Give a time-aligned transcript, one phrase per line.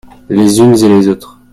[0.29, 1.37] Les unes et les autres.